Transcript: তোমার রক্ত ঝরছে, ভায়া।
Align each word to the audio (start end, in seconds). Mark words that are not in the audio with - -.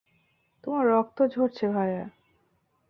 তোমার 0.63 0.85
রক্ত 0.87 1.17
ঝরছে, 1.25 1.65
ভায়া। 1.67 2.03